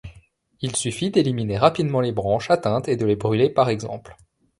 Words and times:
Il 0.61 0.75
suffit 0.75 1.11
d'éliminer 1.11 1.59
rapidement 1.59 2.01
les 2.01 2.11
branches 2.11 2.49
atteintes 2.49 2.87
et 2.87 2.95
de 2.97 3.05
les 3.05 3.15
brûler 3.17 3.51
par 3.51 3.69
exemple. 3.69 4.15